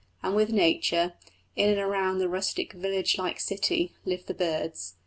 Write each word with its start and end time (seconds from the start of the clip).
And 0.23 0.35
with 0.35 0.49
nature, 0.51 1.13
in 1.55 1.69
and 1.69 1.77
around 1.77 2.17
the 2.17 2.27
rustic 2.27 2.73
village 2.73 3.19
like 3.19 3.39
city, 3.39 3.93
live 4.03 4.25
the 4.25 4.33
birds. 4.33 4.95